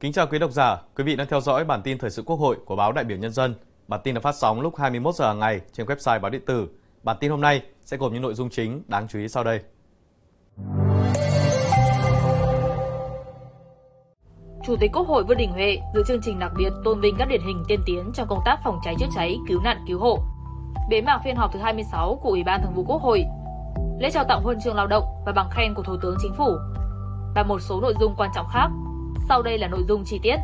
Kính 0.00 0.12
chào 0.12 0.26
quý 0.26 0.38
độc 0.38 0.50
giả, 0.50 0.76
quý 0.96 1.04
vị 1.04 1.16
đang 1.16 1.26
theo 1.26 1.40
dõi 1.40 1.64
bản 1.64 1.82
tin 1.82 1.98
thời 1.98 2.10
sự 2.10 2.22
Quốc 2.26 2.36
hội 2.36 2.56
của 2.64 2.76
báo 2.76 2.92
Đại 2.92 3.04
biểu 3.04 3.18
Nhân 3.18 3.32
dân. 3.32 3.54
Bản 3.88 4.00
tin 4.04 4.14
được 4.14 4.20
phát 4.20 4.34
sóng 4.34 4.60
lúc 4.60 4.76
21 4.76 5.14
giờ 5.14 5.26
hàng 5.26 5.38
ngày 5.38 5.60
trên 5.72 5.86
website 5.86 6.20
báo 6.20 6.30
điện 6.30 6.42
tử. 6.46 6.68
Bản 7.02 7.16
tin 7.20 7.30
hôm 7.30 7.40
nay 7.40 7.62
sẽ 7.84 7.96
gồm 7.96 8.12
những 8.12 8.22
nội 8.22 8.34
dung 8.34 8.50
chính 8.50 8.82
đáng 8.88 9.08
chú 9.08 9.18
ý 9.18 9.28
sau 9.28 9.44
đây. 9.44 9.60
Chủ 14.66 14.76
tịch 14.80 14.90
Quốc 14.92 15.08
hội 15.08 15.24
Vương 15.24 15.38
Đình 15.38 15.52
Huệ 15.52 15.78
dự 15.94 16.02
chương 16.08 16.20
trình 16.22 16.38
đặc 16.38 16.52
biệt 16.58 16.70
tôn 16.84 17.00
vinh 17.00 17.16
các 17.18 17.28
điển 17.28 17.40
hình 17.46 17.64
tiên 17.68 17.80
tiến 17.86 18.10
trong 18.14 18.28
công 18.28 18.42
tác 18.44 18.58
phòng 18.64 18.80
cháy 18.84 18.94
chữa 19.00 19.08
cháy, 19.14 19.36
cứu 19.48 19.60
nạn 19.64 19.84
cứu 19.88 19.98
hộ. 19.98 20.18
Bế 20.90 21.00
mạc 21.00 21.20
phiên 21.24 21.36
họp 21.36 21.52
thứ 21.52 21.58
26 21.58 22.20
của 22.22 22.28
Ủy 22.28 22.44
ban 22.44 22.62
Thường 22.62 22.74
vụ 22.74 22.84
Quốc 22.84 23.02
hội. 23.02 23.24
Lễ 24.00 24.10
trao 24.10 24.24
tặng 24.24 24.42
huân 24.42 24.58
chương 24.64 24.76
lao 24.76 24.86
động 24.86 25.04
và 25.26 25.32
bằng 25.32 25.50
khen 25.50 25.74
của 25.74 25.82
Thủ 25.82 25.96
tướng 26.02 26.16
Chính 26.22 26.32
phủ 26.34 26.50
và 27.34 27.42
một 27.42 27.58
số 27.60 27.80
nội 27.80 27.94
dung 28.00 28.14
quan 28.16 28.30
trọng 28.34 28.46
khác. 28.52 28.70
Sau 29.28 29.42
đây 29.42 29.58
là 29.58 29.68
nội 29.68 29.84
dung 29.88 30.04
chi 30.06 30.20
tiết. 30.22 30.36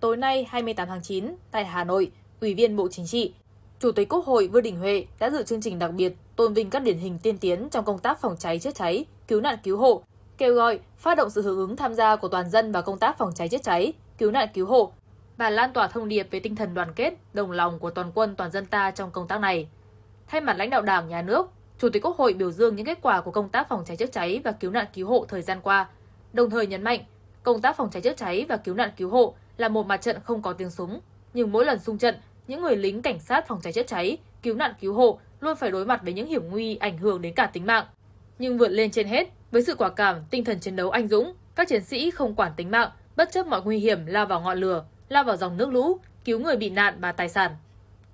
Tối 0.00 0.16
nay 0.16 0.46
28 0.48 0.88
tháng 0.88 1.02
9 1.02 1.34
tại 1.50 1.64
Hà 1.64 1.84
Nội, 1.84 2.10
Ủy 2.40 2.54
viên 2.54 2.76
Bộ 2.76 2.88
Chính 2.90 3.06
trị, 3.06 3.34
Chủ 3.80 3.92
tịch 3.92 4.08
Quốc 4.08 4.26
hội 4.26 4.48
Vương 4.48 4.62
Đình 4.62 4.76
Huệ 4.76 5.06
đã 5.18 5.30
dự 5.30 5.42
chương 5.42 5.60
trình 5.60 5.78
đặc 5.78 5.90
biệt 5.92 6.16
tôn 6.36 6.54
vinh 6.54 6.70
các 6.70 6.82
điển 6.82 6.98
hình 6.98 7.18
tiên 7.18 7.38
tiến 7.38 7.68
trong 7.70 7.84
công 7.84 7.98
tác 7.98 8.20
phòng 8.20 8.36
cháy 8.38 8.58
chữa 8.58 8.70
cháy, 8.70 9.04
cứu 9.28 9.40
nạn 9.40 9.58
cứu 9.62 9.78
hộ, 9.78 10.02
kêu 10.38 10.54
gọi 10.54 10.78
phát 10.96 11.14
động 11.14 11.30
sự 11.30 11.42
hưởng 11.42 11.58
ứng 11.58 11.76
tham 11.76 11.94
gia 11.94 12.16
của 12.16 12.28
toàn 12.28 12.50
dân 12.50 12.72
vào 12.72 12.82
công 12.82 12.98
tác 12.98 13.18
phòng 13.18 13.32
cháy 13.34 13.48
chữa 13.48 13.58
cháy, 13.58 13.92
cứu 14.18 14.30
nạn 14.30 14.48
cứu 14.54 14.66
hộ 14.66 14.92
và 15.36 15.50
lan 15.50 15.72
tỏa 15.72 15.86
thông 15.86 16.08
điệp 16.08 16.28
về 16.30 16.40
tinh 16.40 16.56
thần 16.56 16.74
đoàn 16.74 16.92
kết, 16.96 17.14
đồng 17.32 17.50
lòng 17.50 17.78
của 17.78 17.90
toàn 17.90 18.12
quân 18.14 18.36
toàn 18.36 18.50
dân 18.50 18.66
ta 18.66 18.90
trong 18.90 19.10
công 19.10 19.28
tác 19.28 19.40
này. 19.40 19.68
Thay 20.26 20.40
mặt 20.40 20.56
lãnh 20.56 20.70
đạo 20.70 20.82
Đảng, 20.82 21.08
Nhà 21.08 21.22
nước, 21.22 21.50
Chủ 21.80 21.88
tịch 21.88 22.04
Quốc 22.04 22.16
hội 22.16 22.32
biểu 22.32 22.50
dương 22.50 22.76
những 22.76 22.86
kết 22.86 22.98
quả 23.02 23.20
của 23.20 23.30
công 23.30 23.48
tác 23.48 23.68
phòng 23.68 23.84
cháy 23.84 23.96
chữa 23.96 24.06
cháy 24.06 24.40
và 24.44 24.52
cứu 24.52 24.70
nạn 24.70 24.86
cứu 24.94 25.08
hộ 25.08 25.24
thời 25.28 25.42
gian 25.42 25.60
qua, 25.62 25.88
đồng 26.32 26.50
thời 26.50 26.66
nhấn 26.66 26.82
mạnh 26.82 27.00
công 27.42 27.60
tác 27.60 27.76
phòng 27.76 27.90
cháy 27.90 28.02
chữa 28.02 28.12
cháy 28.12 28.46
và 28.48 28.56
cứu 28.56 28.74
nạn 28.74 28.90
cứu 28.96 29.10
hộ 29.10 29.34
là 29.56 29.68
một 29.68 29.86
mặt 29.86 29.96
trận 29.96 30.16
không 30.24 30.42
có 30.42 30.52
tiếng 30.52 30.70
súng, 30.70 31.00
nhưng 31.34 31.52
mỗi 31.52 31.64
lần 31.64 31.78
xung 31.78 31.98
trận, 31.98 32.14
những 32.46 32.62
người 32.62 32.76
lính 32.76 33.02
cảnh 33.02 33.20
sát 33.20 33.48
phòng 33.48 33.60
cháy 33.62 33.72
chữa 33.72 33.82
cháy, 33.82 34.18
cứu 34.42 34.54
nạn 34.54 34.72
cứu 34.80 34.94
hộ 34.94 35.20
luôn 35.40 35.56
phải 35.56 35.70
đối 35.70 35.86
mặt 35.86 36.00
với 36.04 36.12
những 36.12 36.26
hiểm 36.26 36.50
nguy 36.50 36.76
ảnh 36.76 36.98
hưởng 36.98 37.22
đến 37.22 37.34
cả 37.34 37.50
tính 37.52 37.66
mạng. 37.66 37.86
Nhưng 38.38 38.58
vượt 38.58 38.68
lên 38.68 38.90
trên 38.90 39.06
hết, 39.06 39.28
với 39.50 39.62
sự 39.62 39.74
quả 39.74 39.90
cảm, 39.90 40.16
tinh 40.30 40.44
thần 40.44 40.60
chiến 40.60 40.76
đấu 40.76 40.90
anh 40.90 41.08
dũng, 41.08 41.34
các 41.54 41.68
chiến 41.68 41.84
sĩ 41.84 42.10
không 42.10 42.34
quản 42.34 42.52
tính 42.56 42.70
mạng, 42.70 42.90
bất 43.16 43.32
chấp 43.32 43.46
mọi 43.46 43.62
nguy 43.64 43.78
hiểm 43.78 44.06
lao 44.06 44.26
vào 44.26 44.40
ngọn 44.40 44.58
lửa, 44.58 44.84
lao 45.08 45.24
vào 45.24 45.36
dòng 45.36 45.56
nước 45.56 45.72
lũ, 45.72 45.98
cứu 46.24 46.40
người 46.40 46.56
bị 46.56 46.70
nạn 46.70 46.94
và 47.00 47.12
tài 47.12 47.28
sản. 47.28 47.56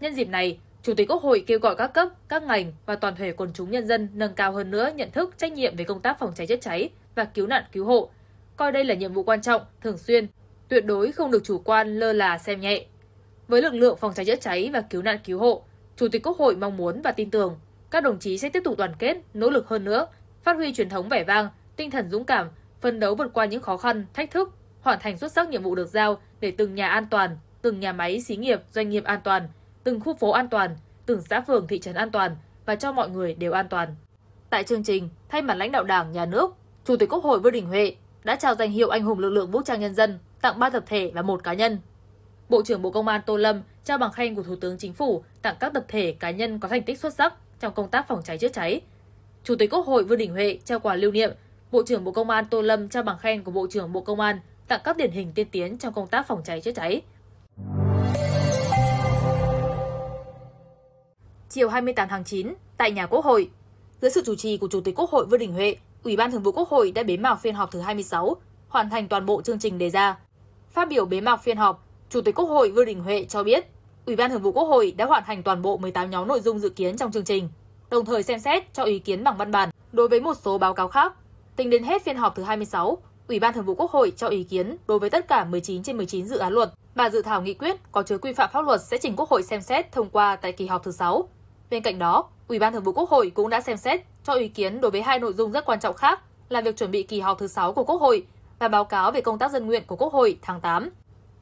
Nhân 0.00 0.14
dịp 0.14 0.28
này, 0.28 0.58
Chủ 0.86 0.94
tịch 0.94 1.10
Quốc 1.10 1.22
hội 1.22 1.44
kêu 1.46 1.58
gọi 1.58 1.76
các 1.76 1.86
cấp, 1.86 2.08
các 2.28 2.42
ngành 2.42 2.72
và 2.86 2.96
toàn 2.96 3.16
thể 3.16 3.32
quần 3.32 3.52
chúng 3.54 3.70
nhân 3.70 3.86
dân 3.86 4.08
nâng 4.12 4.34
cao 4.34 4.52
hơn 4.52 4.70
nữa 4.70 4.90
nhận 4.96 5.10
thức 5.10 5.34
trách 5.38 5.52
nhiệm 5.52 5.76
về 5.76 5.84
công 5.84 6.00
tác 6.00 6.18
phòng 6.18 6.32
cháy 6.34 6.46
chữa 6.46 6.56
cháy 6.56 6.90
và 7.14 7.24
cứu 7.24 7.46
nạn 7.46 7.64
cứu 7.72 7.84
hộ, 7.84 8.10
coi 8.56 8.72
đây 8.72 8.84
là 8.84 8.94
nhiệm 8.94 9.12
vụ 9.12 9.22
quan 9.22 9.42
trọng, 9.42 9.62
thường 9.82 9.98
xuyên, 9.98 10.26
tuyệt 10.68 10.84
đối 10.86 11.12
không 11.12 11.30
được 11.30 11.44
chủ 11.44 11.58
quan 11.58 11.98
lơ 11.98 12.12
là 12.12 12.38
xem 12.38 12.60
nhẹ. 12.60 12.86
Với 13.48 13.62
lực 13.62 13.74
lượng 13.74 13.96
phòng 13.96 14.14
cháy 14.14 14.26
chữa 14.26 14.36
cháy 14.36 14.70
và 14.72 14.80
cứu 14.80 15.02
nạn 15.02 15.18
cứu 15.24 15.38
hộ, 15.38 15.62
Chủ 15.96 16.08
tịch 16.08 16.26
Quốc 16.26 16.38
hội 16.38 16.56
mong 16.56 16.76
muốn 16.76 17.02
và 17.02 17.12
tin 17.12 17.30
tưởng 17.30 17.58
các 17.90 18.02
đồng 18.02 18.18
chí 18.18 18.38
sẽ 18.38 18.48
tiếp 18.48 18.62
tục 18.64 18.78
đoàn 18.78 18.92
kết, 18.98 19.16
nỗ 19.34 19.50
lực 19.50 19.68
hơn 19.68 19.84
nữa, 19.84 20.06
phát 20.42 20.56
huy 20.56 20.74
truyền 20.74 20.88
thống 20.88 21.08
vẻ 21.08 21.24
vang, 21.24 21.48
tinh 21.76 21.90
thần 21.90 22.08
dũng 22.08 22.24
cảm, 22.24 22.48
phân 22.80 23.00
đấu 23.00 23.14
vượt 23.14 23.32
qua 23.32 23.44
những 23.44 23.62
khó 23.62 23.76
khăn, 23.76 24.06
thách 24.14 24.30
thức, 24.30 24.54
hoàn 24.80 24.98
thành 25.00 25.18
xuất 25.18 25.32
sắc 25.32 25.48
nhiệm 25.48 25.62
vụ 25.62 25.74
được 25.74 25.88
giao 25.88 26.18
để 26.40 26.50
từng 26.50 26.74
nhà 26.74 26.88
an 26.88 27.06
toàn, 27.10 27.38
từng 27.62 27.80
nhà 27.80 27.92
máy, 27.92 28.20
xí 28.20 28.36
nghiệp, 28.36 28.60
doanh 28.72 28.88
nghiệp 28.88 29.04
an 29.04 29.20
toàn, 29.24 29.48
từng 29.86 30.00
khu 30.00 30.14
phố 30.14 30.30
an 30.30 30.48
toàn, 30.48 30.76
từng 31.06 31.22
xã 31.30 31.40
phường 31.40 31.66
thị 31.66 31.78
trấn 31.78 31.94
an 31.94 32.10
toàn 32.10 32.36
và 32.64 32.74
cho 32.74 32.92
mọi 32.92 33.10
người 33.10 33.34
đều 33.34 33.52
an 33.52 33.68
toàn. 33.68 33.94
Tại 34.50 34.64
chương 34.64 34.84
trình, 34.84 35.08
thay 35.28 35.42
mặt 35.42 35.54
lãnh 35.54 35.72
đạo 35.72 35.84
Đảng, 35.84 36.12
Nhà 36.12 36.26
nước, 36.26 36.54
Chủ 36.84 36.96
tịch 36.96 37.08
Quốc 37.12 37.24
hội 37.24 37.40
Vương 37.40 37.52
Đình 37.52 37.66
Huệ 37.66 37.96
đã 38.24 38.36
trao 38.36 38.54
danh 38.54 38.70
hiệu 38.70 38.88
anh 38.88 39.02
hùng 39.02 39.18
lực 39.18 39.30
lượng 39.30 39.50
vũ 39.50 39.62
trang 39.62 39.80
nhân 39.80 39.94
dân 39.94 40.18
tặng 40.40 40.58
ba 40.58 40.70
tập 40.70 40.84
thể 40.86 41.10
và 41.14 41.22
một 41.22 41.44
cá 41.44 41.52
nhân. 41.52 41.78
Bộ 42.48 42.62
trưởng 42.62 42.82
Bộ 42.82 42.90
Công 42.90 43.08
an 43.08 43.20
Tô 43.26 43.36
Lâm 43.36 43.62
trao 43.84 43.98
bằng 43.98 44.12
khen 44.12 44.34
của 44.34 44.42
Thủ 44.42 44.56
tướng 44.56 44.78
Chính 44.78 44.92
phủ 44.92 45.24
tặng 45.42 45.56
các 45.60 45.72
tập 45.74 45.84
thể 45.88 46.12
cá 46.12 46.30
nhân 46.30 46.58
có 46.58 46.68
thành 46.68 46.82
tích 46.82 46.98
xuất 46.98 47.14
sắc 47.14 47.34
trong 47.60 47.74
công 47.74 47.88
tác 47.88 48.08
phòng 48.08 48.22
cháy 48.24 48.38
chữa 48.38 48.48
cháy. 48.48 48.80
Chủ 49.44 49.54
tịch 49.58 49.70
Quốc 49.70 49.86
hội 49.86 50.04
Vương 50.04 50.18
Đình 50.18 50.32
Huệ 50.32 50.58
trao 50.64 50.80
quà 50.80 50.94
lưu 50.94 51.12
niệm, 51.12 51.30
Bộ 51.72 51.82
trưởng 51.86 52.04
Bộ 52.04 52.12
Công 52.12 52.30
an 52.30 52.44
Tô 52.50 52.62
Lâm 52.62 52.88
trao 52.88 53.02
bằng 53.02 53.18
khen 53.18 53.42
của 53.42 53.50
Bộ 53.50 53.66
trưởng 53.70 53.92
Bộ 53.92 54.00
Công 54.00 54.20
an 54.20 54.40
tặng 54.68 54.80
các 54.84 54.96
điển 54.96 55.10
hình 55.10 55.32
tiên 55.32 55.48
tiến 55.50 55.78
trong 55.78 55.92
công 55.92 56.08
tác 56.08 56.26
phòng 56.26 56.42
cháy 56.44 56.60
chữa 56.60 56.72
cháy. 56.72 57.02
Chiều 61.56 61.68
28 61.68 62.08
tháng 62.08 62.24
9, 62.24 62.54
tại 62.76 62.90
nhà 62.90 63.06
Quốc 63.06 63.24
hội, 63.24 63.50
dưới 64.00 64.10
sự 64.10 64.22
chủ 64.26 64.34
trì 64.34 64.56
của 64.56 64.68
Chủ 64.68 64.80
tịch 64.80 64.94
Quốc 64.98 65.10
hội 65.10 65.26
Vương 65.26 65.40
Đình 65.40 65.52
Huệ, 65.52 65.76
Ủy 66.02 66.16
ban 66.16 66.30
Thường 66.30 66.42
vụ 66.42 66.52
Quốc 66.52 66.68
hội 66.68 66.90
đã 66.90 67.02
bế 67.02 67.16
mạc 67.16 67.36
phiên 67.36 67.54
họp 67.54 67.70
thứ 67.70 67.80
26, 67.80 68.36
hoàn 68.68 68.90
thành 68.90 69.08
toàn 69.08 69.26
bộ 69.26 69.42
chương 69.42 69.58
trình 69.58 69.78
đề 69.78 69.90
ra. 69.90 70.18
Phát 70.70 70.88
biểu 70.88 71.04
bế 71.04 71.20
mạc 71.20 71.36
phiên 71.36 71.56
họp, 71.56 71.86
Chủ 72.10 72.20
tịch 72.20 72.34
Quốc 72.34 72.44
hội 72.46 72.70
Vương 72.70 72.86
Đình 72.86 73.00
Huệ 73.00 73.24
cho 73.24 73.44
biết, 73.44 73.66
Ủy 74.06 74.16
ban 74.16 74.30
Thường 74.30 74.42
vụ 74.42 74.52
Quốc 74.52 74.64
hội 74.64 74.94
đã 74.96 75.04
hoàn 75.04 75.22
thành 75.26 75.42
toàn 75.42 75.62
bộ 75.62 75.76
18 75.76 76.10
nhóm 76.10 76.28
nội 76.28 76.40
dung 76.40 76.58
dự 76.58 76.68
kiến 76.68 76.96
trong 76.96 77.12
chương 77.12 77.24
trình, 77.24 77.48
đồng 77.90 78.04
thời 78.04 78.22
xem 78.22 78.40
xét 78.40 78.74
cho 78.74 78.84
ý 78.84 78.98
kiến 78.98 79.24
bằng 79.24 79.36
văn 79.36 79.50
bản 79.50 79.70
đối 79.92 80.08
với 80.08 80.20
một 80.20 80.34
số 80.42 80.58
báo 80.58 80.74
cáo 80.74 80.88
khác. 80.88 81.12
Tính 81.56 81.70
đến 81.70 81.82
hết 81.82 82.02
phiên 82.04 82.16
họp 82.16 82.36
thứ 82.36 82.42
26, 82.42 82.98
Ủy 83.28 83.38
ban 83.38 83.54
Thường 83.54 83.64
vụ 83.64 83.74
Quốc 83.74 83.90
hội 83.90 84.12
cho 84.16 84.28
ý 84.28 84.44
kiến 84.44 84.76
đối 84.86 84.98
với 84.98 85.10
tất 85.10 85.28
cả 85.28 85.44
19 85.44 85.82
trên 85.82 85.96
19 85.96 86.26
dự 86.26 86.38
án 86.38 86.52
luật 86.52 86.72
và 86.94 87.10
dự 87.10 87.22
thảo 87.22 87.42
nghị 87.42 87.54
quyết 87.54 87.76
có 87.92 88.02
chứa 88.02 88.18
quy 88.18 88.32
phạm 88.32 88.50
pháp 88.52 88.64
luật 88.64 88.80
sẽ 88.82 88.98
trình 88.98 89.16
Quốc 89.16 89.28
hội 89.28 89.42
xem 89.42 89.60
xét 89.60 89.92
thông 89.92 90.10
qua 90.10 90.36
tại 90.36 90.52
kỳ 90.52 90.66
họp 90.66 90.84
thứ 90.84 90.92
6. 90.92 91.28
Bên 91.70 91.82
cạnh 91.82 91.98
đó, 91.98 92.28
Ủy 92.48 92.58
ban 92.58 92.72
Thường 92.72 92.82
vụ 92.82 92.92
Quốc 92.92 93.10
hội 93.10 93.30
cũng 93.34 93.50
đã 93.50 93.60
xem 93.60 93.76
xét 93.76 94.00
cho 94.24 94.32
ý 94.32 94.48
kiến 94.48 94.80
đối 94.80 94.90
với 94.90 95.02
hai 95.02 95.18
nội 95.18 95.32
dung 95.32 95.52
rất 95.52 95.64
quan 95.64 95.80
trọng 95.80 95.96
khác 95.96 96.20
là 96.48 96.60
việc 96.60 96.76
chuẩn 96.76 96.90
bị 96.90 97.02
kỳ 97.02 97.20
họp 97.20 97.38
thứ 97.38 97.46
6 97.46 97.72
của 97.72 97.84
Quốc 97.84 98.00
hội 98.00 98.26
và 98.58 98.68
báo 98.68 98.84
cáo 98.84 99.12
về 99.12 99.20
công 99.20 99.38
tác 99.38 99.52
dân 99.52 99.66
nguyện 99.66 99.82
của 99.86 99.96
Quốc 99.96 100.12
hội 100.12 100.38
tháng 100.42 100.60
8. 100.60 100.90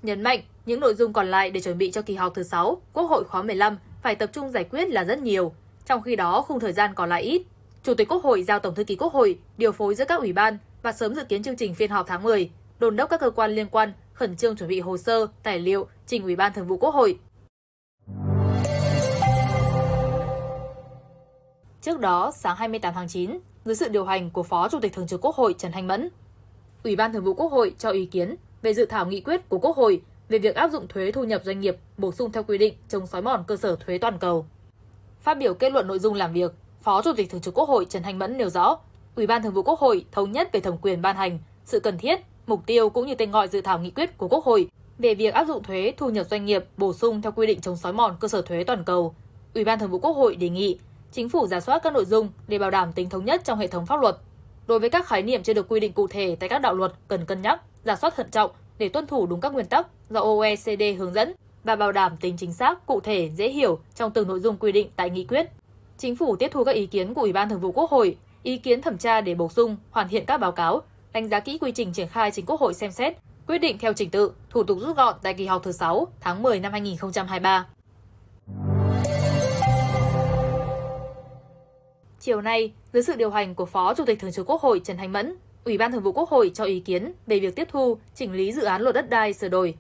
Nhấn 0.02 0.22
mạnh, 0.22 0.40
những 0.66 0.80
nội 0.80 0.94
dung 0.94 1.12
còn 1.12 1.30
lại 1.30 1.50
để 1.50 1.60
chuẩn 1.60 1.78
bị 1.78 1.90
cho 1.90 2.02
kỳ 2.02 2.14
họp 2.14 2.34
thứ 2.34 2.42
6, 2.42 2.82
Quốc 2.92 3.04
hội 3.04 3.24
khóa 3.24 3.42
15 3.42 3.78
phải 4.02 4.14
tập 4.14 4.30
trung 4.32 4.50
giải 4.50 4.64
quyết 4.64 4.88
là 4.88 5.04
rất 5.04 5.18
nhiều, 5.18 5.52
trong 5.86 6.02
khi 6.02 6.16
đó 6.16 6.42
khung 6.42 6.60
thời 6.60 6.72
gian 6.72 6.94
còn 6.94 7.08
lại 7.08 7.22
ít. 7.22 7.42
Chủ 7.82 7.94
tịch 7.94 8.08
Quốc 8.08 8.24
hội 8.24 8.42
giao 8.42 8.58
Tổng 8.58 8.74
thư 8.74 8.84
ký 8.84 8.96
Quốc 8.96 9.12
hội 9.12 9.38
điều 9.58 9.72
phối 9.72 9.94
giữa 9.94 10.04
các 10.04 10.20
ủy 10.20 10.32
ban 10.32 10.58
và 10.82 10.92
sớm 10.92 11.14
dự 11.14 11.24
kiến 11.24 11.42
chương 11.42 11.56
trình 11.56 11.74
phiên 11.74 11.90
họp 11.90 12.06
tháng 12.06 12.22
10, 12.22 12.50
đồn 12.78 12.96
đốc 12.96 13.10
các 13.10 13.20
cơ 13.20 13.30
quan 13.30 13.50
liên 13.50 13.66
quan 13.70 13.92
khẩn 14.12 14.36
trương 14.36 14.56
chuẩn 14.56 14.68
bị 14.68 14.80
hồ 14.80 14.96
sơ, 14.96 15.26
tài 15.42 15.58
liệu 15.58 15.86
trình 16.06 16.22
Ủy 16.22 16.36
ban 16.36 16.52
Thường 16.52 16.66
vụ 16.66 16.76
Quốc 16.76 16.94
hội. 16.94 17.18
Trước 21.84 22.00
đó, 22.00 22.32
sáng 22.34 22.56
28 22.56 22.94
tháng 22.94 23.08
9, 23.08 23.38
dưới 23.64 23.74
sự 23.74 23.88
điều 23.88 24.04
hành 24.04 24.30
của 24.30 24.42
Phó 24.42 24.68
Chủ 24.68 24.80
tịch 24.80 24.92
Thường 24.92 25.06
trực 25.06 25.24
Quốc 25.24 25.36
hội 25.36 25.54
Trần 25.58 25.72
Thanh 25.72 25.86
Mẫn, 25.86 26.08
Ủy 26.84 26.96
ban 26.96 27.12
Thường 27.12 27.24
vụ 27.24 27.34
Quốc 27.34 27.52
hội 27.52 27.74
cho 27.78 27.90
ý 27.90 28.06
kiến 28.06 28.34
về 28.62 28.74
dự 28.74 28.86
thảo 28.86 29.06
nghị 29.06 29.20
quyết 29.20 29.48
của 29.48 29.58
Quốc 29.58 29.76
hội 29.76 30.02
về 30.28 30.38
việc 30.38 30.54
áp 30.54 30.70
dụng 30.70 30.88
thuế 30.88 31.12
thu 31.12 31.24
nhập 31.24 31.42
doanh 31.44 31.60
nghiệp 31.60 31.76
bổ 31.98 32.12
sung 32.12 32.32
theo 32.32 32.42
quy 32.42 32.58
định 32.58 32.74
chống 32.88 33.06
xói 33.06 33.22
mòn 33.22 33.44
cơ 33.46 33.56
sở 33.56 33.76
thuế 33.76 33.98
toàn 33.98 34.18
cầu. 34.18 34.46
Phát 35.20 35.38
biểu 35.38 35.54
kết 35.54 35.72
luận 35.72 35.86
nội 35.86 35.98
dung 35.98 36.14
làm 36.14 36.32
việc, 36.32 36.54
Phó 36.82 37.02
Chủ 37.02 37.12
tịch 37.16 37.30
Thường 37.30 37.40
trực 37.40 37.58
Quốc 37.58 37.68
hội 37.68 37.84
Trần 37.84 38.02
Thanh 38.02 38.18
Mẫn 38.18 38.36
nêu 38.36 38.50
rõ, 38.50 38.76
Ủy 39.14 39.26
ban 39.26 39.42
Thường 39.42 39.52
vụ 39.52 39.62
Quốc 39.62 39.78
hội 39.78 40.04
thống 40.12 40.32
nhất 40.32 40.48
về 40.52 40.60
thẩm 40.60 40.78
quyền 40.78 41.02
ban 41.02 41.16
hành, 41.16 41.38
sự 41.64 41.80
cần 41.80 41.98
thiết, 41.98 42.20
mục 42.46 42.66
tiêu 42.66 42.90
cũng 42.90 43.06
như 43.06 43.14
tên 43.14 43.30
gọi 43.30 43.48
dự 43.48 43.60
thảo 43.60 43.78
nghị 43.78 43.90
quyết 43.90 44.18
của 44.18 44.28
Quốc 44.28 44.44
hội 44.44 44.68
về 44.98 45.14
việc 45.14 45.34
áp 45.34 45.44
dụng 45.44 45.62
thuế 45.62 45.92
thu 45.96 46.10
nhập 46.10 46.26
doanh 46.30 46.44
nghiệp 46.44 46.64
bổ 46.76 46.92
sung 46.92 47.22
theo 47.22 47.32
quy 47.32 47.46
định 47.46 47.60
chống 47.60 47.76
xói 47.76 47.92
mòn 47.92 48.16
cơ 48.20 48.28
sở 48.28 48.42
thuế 48.42 48.64
toàn 48.64 48.84
cầu. 48.84 49.14
Ủy 49.54 49.64
ban 49.64 49.78
Thường 49.78 49.90
vụ 49.90 49.98
Quốc 49.98 50.12
hội 50.12 50.36
đề 50.36 50.48
nghị 50.48 50.78
chính 51.14 51.28
phủ 51.28 51.46
giả 51.46 51.60
soát 51.60 51.82
các 51.82 51.92
nội 51.92 52.04
dung 52.04 52.28
để 52.48 52.58
bảo 52.58 52.70
đảm 52.70 52.92
tính 52.92 53.10
thống 53.10 53.24
nhất 53.24 53.44
trong 53.44 53.58
hệ 53.58 53.66
thống 53.66 53.86
pháp 53.86 54.00
luật. 54.00 54.16
Đối 54.66 54.78
với 54.78 54.90
các 54.90 55.06
khái 55.06 55.22
niệm 55.22 55.42
chưa 55.42 55.52
được 55.52 55.68
quy 55.68 55.80
định 55.80 55.92
cụ 55.92 56.06
thể 56.06 56.36
tại 56.40 56.48
các 56.48 56.58
đạo 56.58 56.74
luật 56.74 56.92
cần 57.08 57.24
cân 57.24 57.42
nhắc, 57.42 57.60
giả 57.84 57.96
soát 57.96 58.16
thận 58.16 58.30
trọng 58.30 58.50
để 58.78 58.88
tuân 58.88 59.06
thủ 59.06 59.26
đúng 59.26 59.40
các 59.40 59.52
nguyên 59.52 59.66
tắc 59.66 59.86
do 60.10 60.20
OECD 60.20 60.82
hướng 60.98 61.14
dẫn 61.14 61.32
và 61.64 61.76
bảo 61.76 61.92
đảm 61.92 62.16
tính 62.16 62.36
chính 62.36 62.52
xác, 62.52 62.86
cụ 62.86 63.00
thể, 63.00 63.30
dễ 63.36 63.48
hiểu 63.48 63.78
trong 63.94 64.10
từng 64.10 64.28
nội 64.28 64.40
dung 64.40 64.56
quy 64.56 64.72
định 64.72 64.90
tại 64.96 65.10
nghị 65.10 65.24
quyết. 65.24 65.46
Chính 65.98 66.16
phủ 66.16 66.36
tiếp 66.36 66.48
thu 66.52 66.64
các 66.64 66.74
ý 66.74 66.86
kiến 66.86 67.14
của 67.14 67.20
Ủy 67.20 67.32
ban 67.32 67.48
Thường 67.48 67.60
vụ 67.60 67.72
Quốc 67.72 67.90
hội, 67.90 68.16
ý 68.42 68.56
kiến 68.56 68.82
thẩm 68.82 68.98
tra 68.98 69.20
để 69.20 69.34
bổ 69.34 69.48
sung, 69.48 69.76
hoàn 69.90 70.08
thiện 70.08 70.26
các 70.26 70.40
báo 70.40 70.52
cáo, 70.52 70.82
đánh 71.12 71.28
giá 71.28 71.40
kỹ 71.40 71.58
quy 71.58 71.72
trình 71.72 71.92
triển 71.92 72.08
khai 72.08 72.30
chính 72.30 72.46
Quốc 72.46 72.60
hội 72.60 72.74
xem 72.74 72.92
xét, 72.92 73.16
quyết 73.46 73.58
định 73.58 73.78
theo 73.78 73.92
trình 73.92 74.10
tự, 74.10 74.32
thủ 74.50 74.62
tục 74.62 74.78
rút 74.80 74.96
gọn 74.96 75.14
tại 75.22 75.34
kỳ 75.34 75.46
họp 75.46 75.62
thứ 75.62 75.72
6 75.72 76.06
tháng 76.20 76.42
10 76.42 76.60
năm 76.60 76.72
2023. 76.72 77.66
Chiều 82.24 82.40
nay, 82.40 82.72
dưới 82.92 83.02
sự 83.02 83.14
điều 83.16 83.30
hành 83.30 83.54
của 83.54 83.66
Phó 83.66 83.94
Chủ 83.94 84.04
tịch 84.04 84.20
Thường 84.20 84.32
trực 84.32 84.50
Quốc 84.50 84.60
hội 84.60 84.80
Trần 84.84 84.96
Thanh 84.96 85.12
Mẫn, 85.12 85.34
Ủy 85.64 85.78
ban 85.78 85.92
Thường 85.92 86.02
vụ 86.02 86.12
Quốc 86.12 86.28
hội 86.28 86.50
cho 86.54 86.64
ý 86.64 86.80
kiến 86.80 87.12
về 87.26 87.38
việc 87.38 87.56
tiếp 87.56 87.68
thu, 87.70 87.98
chỉnh 88.14 88.32
lý 88.32 88.52
dự 88.52 88.62
án 88.62 88.82
luật 88.82 88.94
đất 88.94 89.10
đai 89.10 89.32
sửa 89.32 89.48
đổi. 89.48 89.74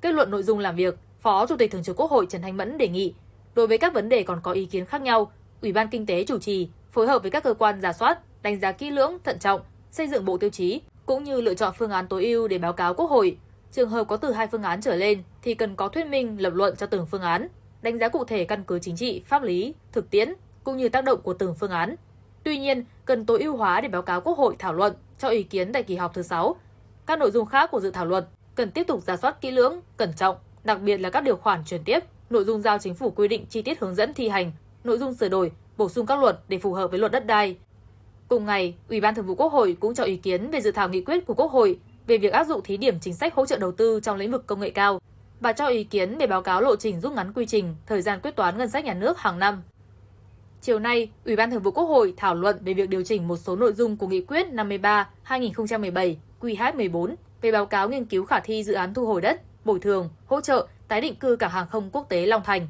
Kết 0.00 0.14
luận 0.14 0.30
nội 0.30 0.42
dung 0.42 0.58
làm 0.58 0.76
việc, 0.76 0.98
Phó 1.20 1.46
Chủ 1.46 1.56
tịch 1.56 1.70
Thường 1.70 1.82
trực 1.82 1.96
Quốc 1.96 2.10
hội 2.10 2.26
Trần 2.26 2.42
Thanh 2.42 2.56
Mẫn 2.56 2.78
đề 2.78 2.88
nghị, 2.88 3.14
đối 3.54 3.66
với 3.66 3.78
các 3.78 3.94
vấn 3.94 4.08
đề 4.08 4.22
còn 4.22 4.40
có 4.42 4.52
ý 4.52 4.64
kiến 4.64 4.86
khác 4.86 5.02
nhau, 5.02 5.32
Ủy 5.62 5.72
ban 5.72 5.88
Kinh 5.88 6.06
tế 6.06 6.24
chủ 6.24 6.38
trì, 6.38 6.68
phối 6.90 7.06
hợp 7.06 7.22
với 7.22 7.30
các 7.30 7.44
cơ 7.44 7.54
quan 7.54 7.80
giả 7.80 7.92
soát, 7.92 8.42
đánh 8.42 8.60
giá 8.60 8.72
kỹ 8.72 8.90
lưỡng, 8.90 9.18
thận 9.24 9.38
trọng, 9.38 9.60
xây 9.90 10.08
dựng 10.08 10.24
bộ 10.24 10.36
tiêu 10.36 10.50
chí, 10.50 10.80
cũng 11.06 11.24
như 11.24 11.40
lựa 11.40 11.54
chọn 11.54 11.74
phương 11.78 11.90
án 11.90 12.06
tối 12.08 12.24
ưu 12.24 12.48
để 12.48 12.58
báo 12.58 12.72
cáo 12.72 12.94
Quốc 12.94 13.10
hội. 13.10 13.36
Trường 13.72 13.90
hợp 13.90 14.08
có 14.08 14.16
từ 14.16 14.32
hai 14.32 14.46
phương 14.46 14.62
án 14.62 14.80
trở 14.80 14.96
lên 14.96 15.22
thì 15.42 15.54
cần 15.54 15.76
có 15.76 15.88
thuyết 15.88 16.06
minh 16.06 16.36
lập 16.40 16.52
luận 16.54 16.74
cho 16.76 16.86
từng 16.86 17.06
phương 17.06 17.22
án, 17.22 17.48
đánh 17.82 17.98
giá 17.98 18.08
cụ 18.08 18.24
thể 18.24 18.44
căn 18.44 18.64
cứ 18.64 18.78
chính 18.78 18.96
trị, 18.96 19.22
pháp 19.26 19.42
lý, 19.42 19.74
thực 19.92 20.10
tiễn 20.10 20.34
cũng 20.64 20.76
như 20.76 20.88
tác 20.88 21.04
động 21.04 21.20
của 21.22 21.34
từng 21.34 21.54
phương 21.54 21.70
án. 21.70 21.96
Tuy 22.44 22.58
nhiên, 22.58 22.84
cần 23.04 23.26
tối 23.26 23.40
ưu 23.40 23.56
hóa 23.56 23.80
để 23.80 23.88
báo 23.88 24.02
cáo 24.02 24.20
Quốc 24.20 24.38
hội 24.38 24.56
thảo 24.58 24.72
luận 24.72 24.92
cho 25.18 25.28
ý 25.28 25.42
kiến 25.42 25.72
tại 25.72 25.82
kỳ 25.82 25.96
họp 25.96 26.14
thứ 26.14 26.22
6. 26.22 26.56
Các 27.06 27.18
nội 27.18 27.30
dung 27.30 27.46
khác 27.46 27.70
của 27.70 27.80
dự 27.80 27.90
thảo 27.90 28.06
luật 28.06 28.28
cần 28.54 28.70
tiếp 28.70 28.84
tục 28.86 29.02
giả 29.02 29.16
soát 29.16 29.40
kỹ 29.40 29.50
lưỡng, 29.50 29.80
cẩn 29.96 30.12
trọng, 30.16 30.36
đặc 30.64 30.80
biệt 30.80 30.98
là 30.98 31.10
các 31.10 31.20
điều 31.20 31.36
khoản 31.36 31.64
chuyển 31.64 31.84
tiếp, 31.84 32.00
nội 32.30 32.44
dung 32.44 32.62
giao 32.62 32.78
chính 32.78 32.94
phủ 32.94 33.10
quy 33.10 33.28
định 33.28 33.46
chi 33.46 33.62
tiết 33.62 33.80
hướng 33.80 33.94
dẫn 33.94 34.14
thi 34.14 34.28
hành, 34.28 34.52
nội 34.84 34.98
dung 34.98 35.14
sửa 35.14 35.28
đổi, 35.28 35.52
bổ 35.76 35.88
sung 35.88 36.06
các 36.06 36.18
luật 36.18 36.38
để 36.48 36.58
phù 36.58 36.74
hợp 36.74 36.90
với 36.90 36.98
luật 36.98 37.12
đất 37.12 37.26
đai. 37.26 37.56
Cùng 38.28 38.44
ngày, 38.44 38.74
Ủy 38.88 39.00
ban 39.00 39.14
Thường 39.14 39.26
vụ 39.26 39.34
Quốc 39.34 39.52
hội 39.52 39.76
cũng 39.80 39.94
cho 39.94 40.04
ý 40.04 40.16
kiến 40.16 40.50
về 40.50 40.60
dự 40.60 40.72
thảo 40.72 40.88
nghị 40.88 41.00
quyết 41.00 41.26
của 41.26 41.34
Quốc 41.34 41.52
hội 41.52 41.78
về 42.06 42.18
việc 42.18 42.32
áp 42.32 42.44
dụng 42.44 42.62
thí 42.62 42.76
điểm 42.76 43.00
chính 43.00 43.14
sách 43.14 43.34
hỗ 43.34 43.46
trợ 43.46 43.58
đầu 43.58 43.72
tư 43.72 44.00
trong 44.02 44.16
lĩnh 44.16 44.32
vực 44.32 44.46
công 44.46 44.60
nghệ 44.60 44.70
cao 44.70 45.00
và 45.40 45.52
cho 45.52 45.66
ý 45.66 45.84
kiến 45.84 46.18
về 46.18 46.26
báo 46.26 46.42
cáo 46.42 46.60
lộ 46.60 46.76
trình 46.76 47.00
rút 47.00 47.12
ngắn 47.12 47.32
quy 47.32 47.46
trình, 47.46 47.74
thời 47.86 48.02
gian 48.02 48.20
quyết 48.22 48.36
toán 48.36 48.58
ngân 48.58 48.70
sách 48.70 48.84
nhà 48.84 48.94
nước 48.94 49.18
hàng 49.18 49.38
năm. 49.38 49.62
Chiều 50.62 50.78
nay, 50.78 51.10
Ủy 51.24 51.36
ban 51.36 51.50
Thường 51.50 51.62
vụ 51.62 51.70
Quốc 51.70 51.84
hội 51.84 52.14
thảo 52.16 52.34
luận 52.34 52.56
về 52.64 52.74
việc 52.74 52.88
điều 52.88 53.02
chỉnh 53.02 53.28
một 53.28 53.36
số 53.36 53.56
nội 53.56 53.72
dung 53.72 53.96
của 53.96 54.06
Nghị 54.06 54.20
quyết 54.20 54.46
53-2017 54.46 56.14
QH14 56.40 57.14
về 57.40 57.52
báo 57.52 57.66
cáo 57.66 57.88
nghiên 57.88 58.04
cứu 58.04 58.24
khả 58.24 58.40
thi 58.40 58.64
dự 58.64 58.72
án 58.72 58.94
thu 58.94 59.06
hồi 59.06 59.20
đất, 59.20 59.40
bồi 59.64 59.80
thường, 59.80 60.08
hỗ 60.26 60.40
trợ, 60.40 60.66
tái 60.88 61.00
định 61.00 61.14
cư 61.14 61.36
cảng 61.36 61.50
hàng 61.50 61.66
không 61.70 61.90
quốc 61.92 62.08
tế 62.08 62.26
Long 62.26 62.42
Thành. 62.44 62.68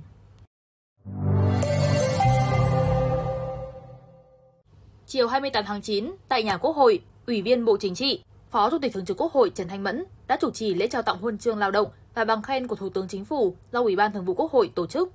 Chiều 5.06 5.28
28 5.28 5.64
tháng 5.66 5.82
9, 5.82 6.12
tại 6.28 6.42
nhà 6.42 6.56
Quốc 6.56 6.76
hội, 6.76 7.00
Ủy 7.26 7.42
viên 7.42 7.64
Bộ 7.64 7.76
Chính 7.80 7.94
trị, 7.94 8.22
Phó 8.50 8.70
Chủ 8.70 8.78
tịch 8.78 8.92
Thường 8.92 9.04
trực 9.04 9.16
Quốc 9.16 9.32
hội 9.32 9.50
Trần 9.54 9.68
Thanh 9.68 9.82
Mẫn 9.82 10.04
đã 10.26 10.36
chủ 10.40 10.50
trì 10.50 10.74
lễ 10.74 10.86
trao 10.88 11.02
tặng 11.02 11.18
huân 11.18 11.38
chương 11.38 11.58
lao 11.58 11.70
động 11.70 11.88
và 12.14 12.24
bằng 12.24 12.42
khen 12.42 12.66
của 12.66 12.76
Thủ 12.76 12.88
tướng 12.88 13.08
Chính 13.08 13.24
phủ 13.24 13.56
do 13.72 13.80
Ủy 13.80 13.96
ban 13.96 14.12
Thường 14.12 14.24
vụ 14.24 14.34
Quốc 14.34 14.52
hội 14.52 14.70
tổ 14.74 14.86
chức. 14.86 15.12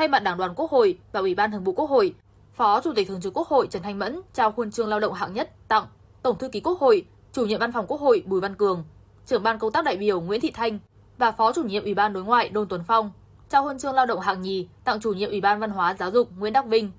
Thay 0.00 0.08
mặt 0.08 0.22
Đảng 0.22 0.38
đoàn 0.38 0.54
Quốc 0.56 0.70
hội 0.70 0.98
và 1.12 1.20
Ủy 1.20 1.34
ban 1.34 1.52
Thường 1.52 1.64
vụ 1.64 1.72
Quốc 1.72 1.90
hội, 1.90 2.14
Phó 2.52 2.80
Chủ 2.80 2.92
tịch 2.96 3.08
Thường 3.08 3.20
trực 3.20 3.34
Quốc 3.36 3.48
hội 3.48 3.66
Trần 3.70 3.82
Thanh 3.82 3.98
Mẫn 3.98 4.20
trao 4.32 4.52
huân 4.56 4.70
chương 4.70 4.88
lao 4.88 5.00
động 5.00 5.12
hạng 5.12 5.34
nhất 5.34 5.50
tặng 5.68 5.86
Tổng 6.22 6.38
thư 6.38 6.48
ký 6.48 6.60
Quốc 6.60 6.80
hội, 6.80 7.06
Chủ 7.32 7.46
nhiệm 7.46 7.60
Văn 7.60 7.72
phòng 7.72 7.86
Quốc 7.86 8.00
hội 8.00 8.22
Bùi 8.26 8.40
Văn 8.40 8.54
Cường, 8.54 8.84
Trưởng 9.26 9.42
ban 9.42 9.58
công 9.58 9.72
tác 9.72 9.84
đại 9.84 9.96
biểu 9.96 10.20
Nguyễn 10.20 10.40
Thị 10.40 10.50
Thanh 10.54 10.78
và 11.18 11.30
Phó 11.30 11.52
Chủ 11.52 11.62
nhiệm 11.62 11.84
Ủy 11.84 11.94
ban 11.94 12.12
Đối 12.12 12.24
ngoại 12.24 12.48
Đôn 12.48 12.68
Tuấn 12.68 12.82
Phong 12.86 13.10
trao 13.48 13.62
huân 13.62 13.78
chương 13.78 13.94
lao 13.94 14.06
động 14.06 14.20
hạng 14.20 14.42
nhì 14.42 14.68
tặng 14.84 15.00
Chủ 15.00 15.12
nhiệm 15.12 15.30
Ủy 15.30 15.40
ban 15.40 15.60
Văn 15.60 15.70
hóa 15.70 15.94
Giáo 15.98 16.10
dục 16.10 16.28
Nguyễn 16.38 16.52
Đắc 16.52 16.66
Vinh. 16.66 16.90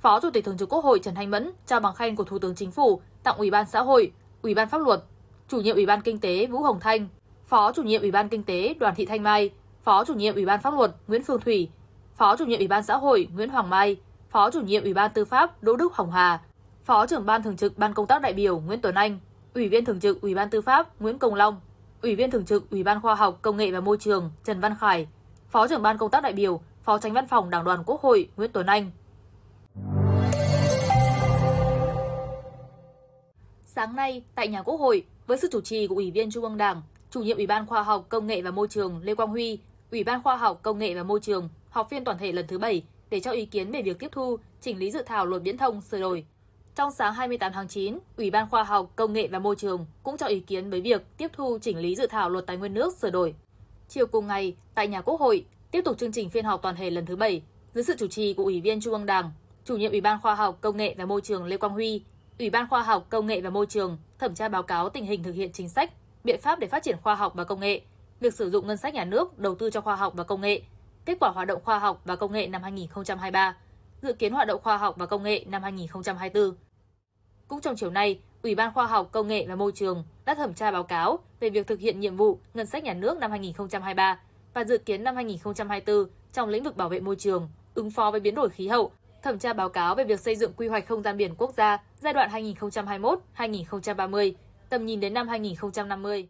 Phó 0.00 0.20
Chủ 0.20 0.30
tịch 0.30 0.44
Thường 0.44 0.58
trực 0.58 0.68
Quốc 0.68 0.84
hội 0.84 0.98
Trần 0.98 1.14
Thanh 1.14 1.30
Mẫn 1.30 1.52
trao 1.66 1.80
bằng 1.80 1.94
khen 1.94 2.16
của 2.16 2.24
Thủ 2.24 2.38
tướng 2.38 2.54
Chính 2.54 2.70
phủ 2.70 3.00
tặng 3.22 3.36
Ủy 3.38 3.50
ban 3.50 3.66
Xã 3.66 3.82
hội, 3.82 4.12
Ủy 4.42 4.54
ban 4.54 4.68
Pháp 4.68 4.78
luật, 4.78 5.02
Chủ 5.48 5.60
nhiệm 5.60 5.76
Ủy 5.76 5.86
ban 5.86 6.00
Kinh 6.00 6.20
tế 6.20 6.46
Vũ 6.46 6.58
Hồng 6.58 6.80
Thanh, 6.80 7.08
Phó 7.46 7.72
Chủ 7.72 7.82
nhiệm 7.82 8.00
Ủy 8.00 8.10
ban 8.10 8.28
Kinh 8.28 8.42
tế 8.42 8.74
Đoàn 8.78 8.94
Thị 8.94 9.06
Thanh 9.06 9.22
Mai, 9.22 9.50
Phó 9.82 10.04
Chủ 10.04 10.14
nhiệm 10.14 10.34
Ủy 10.34 10.46
ban 10.46 10.62
Pháp 10.62 10.74
luật 10.74 10.94
Nguyễn 11.08 11.24
Phương 11.24 11.40
Thủy, 11.40 11.68
Phó 12.16 12.36
Chủ 12.36 12.44
nhiệm 12.44 12.58
Ủy 12.58 12.68
ban 12.68 12.82
Xã 12.82 12.96
hội 12.96 13.28
Nguyễn 13.34 13.48
Hoàng 13.48 13.70
Mai, 13.70 13.96
Phó 14.30 14.50
Chủ 14.50 14.60
nhiệm 14.60 14.82
Ủy 14.82 14.94
ban 14.94 15.10
Tư 15.14 15.24
pháp 15.24 15.62
Đỗ 15.62 15.76
Đức 15.76 15.94
Hồng 15.94 16.10
Hà, 16.10 16.40
Phó 16.84 17.06
trưởng 17.06 17.26
ban 17.26 17.42
thường 17.42 17.56
trực 17.56 17.78
Ban 17.78 17.94
công 17.94 18.06
tác 18.06 18.22
đại 18.22 18.32
biểu 18.32 18.58
Nguyễn 18.60 18.80
Tuấn 18.80 18.94
Anh, 18.94 19.18
Ủy 19.54 19.68
viên 19.68 19.84
thường 19.84 20.00
trực 20.00 20.20
Ủy 20.20 20.34
ban 20.34 20.50
Tư 20.50 20.60
pháp 20.60 21.00
Nguyễn 21.00 21.18
Công 21.18 21.34
Long, 21.34 21.60
Ủy 22.02 22.16
viên 22.16 22.30
thường 22.30 22.44
trực 22.44 22.70
Ủy 22.70 22.82
ban 22.82 23.00
Khoa 23.00 23.14
học 23.14 23.38
Công 23.42 23.56
nghệ 23.56 23.70
và 23.70 23.80
Môi 23.80 23.96
trường 24.00 24.30
Trần 24.44 24.60
Văn 24.60 24.74
Khải, 24.80 25.08
Phó 25.48 25.68
trưởng 25.68 25.82
ban 25.82 25.98
công 25.98 26.10
tác 26.10 26.22
đại 26.22 26.32
biểu, 26.32 26.60
Phó 26.82 26.98
Tránh 26.98 27.12
Văn 27.12 27.26
phòng 27.26 27.50
Đảng 27.50 27.64
đoàn 27.64 27.82
Quốc 27.86 28.00
hội 28.00 28.28
Nguyễn 28.36 28.52
Tuấn 28.52 28.66
Anh. 28.66 28.90
Sáng 33.66 33.96
nay, 33.96 34.22
tại 34.34 34.48
nhà 34.48 34.62
Quốc 34.62 34.76
hội, 34.76 35.04
với 35.26 35.38
sự 35.38 35.48
chủ 35.52 35.60
trì 35.60 35.86
của 35.86 35.94
Ủy 35.94 36.10
viên 36.10 36.30
Trung 36.30 36.44
ương 36.44 36.56
Đảng, 36.56 36.82
Chủ 37.10 37.20
nhiệm 37.22 37.36
Ủy 37.36 37.46
ban 37.46 37.66
Khoa 37.66 37.82
học 37.82 38.06
Công 38.08 38.26
nghệ 38.26 38.42
và 38.42 38.50
Môi 38.50 38.68
trường 38.68 39.00
Lê 39.02 39.14
Quang 39.14 39.28
Huy, 39.28 39.58
Ủy 39.90 40.04
ban 40.04 40.22
Khoa 40.22 40.36
học 40.36 40.58
Công 40.62 40.78
nghệ 40.78 40.94
và 40.94 41.02
Môi 41.02 41.20
trường 41.20 41.48
họp 41.76 41.90
phiên 41.90 42.04
toàn 42.04 42.18
thể 42.18 42.32
lần 42.32 42.46
thứ 42.46 42.58
7 42.58 42.82
để 43.10 43.20
cho 43.20 43.30
ý 43.30 43.46
kiến 43.46 43.70
về 43.70 43.82
việc 43.82 43.98
tiếp 43.98 44.08
thu, 44.12 44.36
chỉnh 44.60 44.78
lý 44.78 44.90
dự 44.90 45.02
thảo 45.06 45.26
luật 45.26 45.42
viễn 45.42 45.58
thông 45.58 45.80
sửa 45.80 46.00
đổi. 46.00 46.24
Trong 46.74 46.90
sáng 46.90 47.14
28 47.14 47.52
tháng 47.52 47.68
9, 47.68 47.98
Ủy 48.16 48.30
ban 48.30 48.50
Khoa 48.50 48.62
học, 48.62 48.92
Công 48.96 49.12
nghệ 49.12 49.28
và 49.32 49.38
Môi 49.38 49.56
trường 49.56 49.86
cũng 50.02 50.16
cho 50.16 50.26
ý 50.26 50.40
kiến 50.40 50.70
với 50.70 50.80
việc 50.80 51.02
tiếp 51.16 51.30
thu 51.32 51.58
chỉnh 51.62 51.78
lý 51.78 51.96
dự 51.96 52.06
thảo 52.06 52.30
luật 52.30 52.46
tài 52.46 52.56
nguyên 52.56 52.74
nước 52.74 52.96
sửa 52.96 53.10
đổi. 53.10 53.34
Chiều 53.88 54.06
cùng 54.06 54.26
ngày, 54.26 54.56
tại 54.74 54.88
nhà 54.88 55.00
Quốc 55.00 55.20
hội, 55.20 55.44
tiếp 55.70 55.82
tục 55.84 55.98
chương 55.98 56.12
trình 56.12 56.30
phiên 56.30 56.44
họp 56.44 56.62
toàn 56.62 56.76
thể 56.76 56.90
lần 56.90 57.06
thứ 57.06 57.16
7 57.16 57.42
dưới 57.74 57.84
sự 57.84 57.94
chủ 57.98 58.06
trì 58.06 58.34
của 58.34 58.44
Ủy 58.44 58.60
viên 58.60 58.80
Trung 58.80 58.92
ương 58.92 59.06
Đảng, 59.06 59.30
Chủ 59.64 59.76
nhiệm 59.76 59.90
Ủy 59.90 60.00
ban 60.00 60.20
Khoa 60.22 60.34
học, 60.34 60.58
Công 60.60 60.76
nghệ 60.76 60.94
và 60.98 61.04
Môi 61.04 61.20
trường 61.20 61.44
Lê 61.44 61.56
Quang 61.56 61.72
Huy, 61.72 62.02
Ủy 62.38 62.50
ban 62.50 62.68
Khoa 62.68 62.82
học, 62.82 63.06
Công 63.08 63.26
nghệ 63.26 63.40
và 63.40 63.50
Môi 63.50 63.66
trường 63.66 63.98
thẩm 64.18 64.34
tra 64.34 64.48
báo 64.48 64.62
cáo 64.62 64.88
tình 64.88 65.04
hình 65.04 65.22
thực 65.22 65.32
hiện 65.32 65.52
chính 65.52 65.68
sách, 65.68 65.92
biện 66.24 66.40
pháp 66.40 66.58
để 66.58 66.66
phát 66.66 66.82
triển 66.82 66.96
khoa 67.02 67.14
học 67.14 67.32
và 67.34 67.44
công 67.44 67.60
nghệ, 67.60 67.80
việc 68.20 68.34
sử 68.34 68.50
dụng 68.50 68.66
ngân 68.66 68.76
sách 68.76 68.94
nhà 68.94 69.04
nước 69.04 69.38
đầu 69.38 69.54
tư 69.54 69.70
cho 69.70 69.80
khoa 69.80 69.96
học 69.96 70.12
và 70.16 70.24
công 70.24 70.40
nghệ, 70.40 70.62
kết 71.06 71.16
quả 71.20 71.30
hoạt 71.30 71.48
động 71.48 71.62
khoa 71.64 71.78
học 71.78 72.00
và 72.04 72.16
công 72.16 72.32
nghệ 72.32 72.46
năm 72.46 72.62
2023, 72.62 73.56
dự 74.02 74.12
kiến 74.12 74.32
hoạt 74.32 74.48
động 74.48 74.60
khoa 74.62 74.76
học 74.76 74.94
và 74.98 75.06
công 75.06 75.22
nghệ 75.22 75.44
năm 75.48 75.62
2024. 75.62 76.56
Cũng 77.48 77.60
trong 77.60 77.76
chiều 77.76 77.90
nay, 77.90 78.20
Ủy 78.42 78.54
ban 78.54 78.74
Khoa 78.74 78.86
học, 78.86 79.08
Công 79.12 79.28
nghệ 79.28 79.46
và 79.48 79.54
Môi 79.54 79.72
trường 79.72 80.04
đã 80.24 80.34
thẩm 80.34 80.54
tra 80.54 80.70
báo 80.70 80.82
cáo 80.82 81.18
về 81.40 81.50
việc 81.50 81.66
thực 81.66 81.80
hiện 81.80 82.00
nhiệm 82.00 82.16
vụ 82.16 82.38
ngân 82.54 82.66
sách 82.66 82.84
nhà 82.84 82.94
nước 82.94 83.18
năm 83.18 83.30
2023 83.30 84.20
và 84.54 84.64
dự 84.64 84.78
kiến 84.78 85.04
năm 85.04 85.16
2024 85.16 86.10
trong 86.32 86.48
lĩnh 86.48 86.62
vực 86.62 86.76
bảo 86.76 86.88
vệ 86.88 87.00
môi 87.00 87.16
trường, 87.16 87.48
ứng 87.74 87.90
phó 87.90 88.10
với 88.10 88.20
biến 88.20 88.34
đổi 88.34 88.48
khí 88.48 88.68
hậu, 88.68 88.92
thẩm 89.22 89.38
tra 89.38 89.52
báo 89.52 89.68
cáo 89.68 89.94
về 89.94 90.04
việc 90.04 90.20
xây 90.20 90.36
dựng 90.36 90.52
quy 90.56 90.68
hoạch 90.68 90.86
không 90.86 91.02
gian 91.02 91.16
biển 91.16 91.34
quốc 91.38 91.54
gia 91.54 91.78
giai 91.98 92.12
đoạn 92.12 92.30
2021-2030, 93.36 94.32
tầm 94.68 94.86
nhìn 94.86 95.00
đến 95.00 95.14
năm 95.14 95.28
2050. 95.28 96.28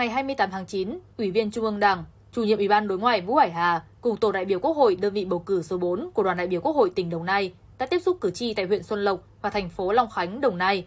Ngày 0.00 0.08
28 0.08 0.50
tháng 0.50 0.66
9, 0.66 0.98
Ủy 1.18 1.30
viên 1.30 1.50
Trung 1.50 1.64
ương 1.64 1.80
Đảng, 1.80 2.04
Chủ 2.32 2.42
nhiệm 2.42 2.58
Ủy 2.58 2.68
ban 2.68 2.88
Đối 2.88 2.98
ngoại 2.98 3.20
Vũ 3.20 3.34
Hải 3.34 3.50
Hà 3.50 3.82
cùng 4.00 4.16
tổ 4.16 4.32
đại 4.32 4.44
biểu 4.44 4.58
Quốc 4.58 4.76
hội 4.76 4.96
đơn 4.96 5.12
vị 5.12 5.24
bầu 5.24 5.38
cử 5.38 5.62
số 5.62 5.78
4 5.78 6.10
của 6.14 6.22
đoàn 6.22 6.36
đại 6.36 6.46
biểu 6.46 6.60
Quốc 6.60 6.76
hội 6.76 6.90
tỉnh 6.90 7.10
Đồng 7.10 7.24
Nai 7.24 7.52
đã 7.78 7.86
tiếp 7.86 7.98
xúc 7.98 8.16
cử 8.20 8.30
tri 8.30 8.54
tại 8.54 8.66
huyện 8.66 8.82
Xuân 8.82 9.04
Lộc 9.04 9.20
và 9.42 9.50
thành 9.50 9.68
phố 9.68 9.92
Long 9.92 10.10
Khánh, 10.10 10.40
Đồng 10.40 10.58
Nai. 10.58 10.84